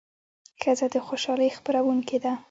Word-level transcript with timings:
ښځه 0.61 0.87
د 0.93 0.95
خوشالۍ 1.07 1.49
خپروونکې 1.57 2.17
ده. 2.23 2.33